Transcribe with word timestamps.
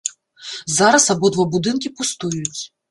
Зараз 0.77 1.05
абодва 1.15 1.47
будынкі 1.53 1.95
пустуюць. 2.01 2.61